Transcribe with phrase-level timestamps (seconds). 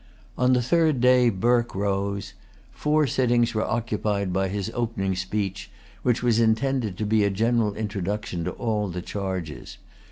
[0.35, 2.33] On the third day Burke rose.
[2.71, 5.69] Four sittings were occupied by his opening speech,
[6.01, 9.77] which was intended to be a general introduction to all the charges.